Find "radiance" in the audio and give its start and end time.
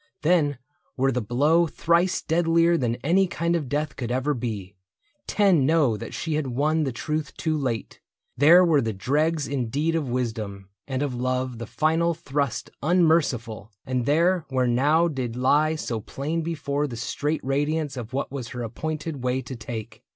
17.43-17.95